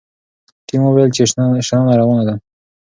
[0.67, 1.23] ټیم وویل چې
[1.67, 2.35] شننه روانه ده.